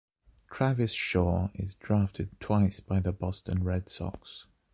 Travis 0.51 0.93
Shaw 0.93 1.49
is 1.53 1.75
drafted 1.75 2.39
twice 2.39 2.79
by 2.79 2.99
the 3.01 3.11
Boston 3.11 3.63
Red 3.63 3.87
Sox. 3.87 4.47